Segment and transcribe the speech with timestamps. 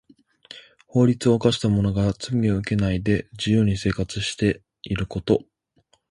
[0.87, 5.43] 法律を犯した者が罰を受けないで自由に生活していること。